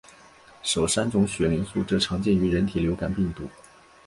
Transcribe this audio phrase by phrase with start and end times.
[0.63, 3.47] 首三种血凝素则常见于人类流感病毒。